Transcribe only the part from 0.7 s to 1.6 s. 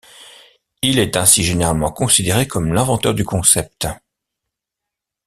Il est ainsi